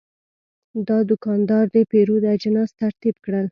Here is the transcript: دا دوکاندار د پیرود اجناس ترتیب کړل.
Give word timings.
دا 0.87 0.97
دوکاندار 1.09 1.65
د 1.75 1.77
پیرود 1.91 2.23
اجناس 2.35 2.69
ترتیب 2.81 3.15
کړل. 3.25 3.45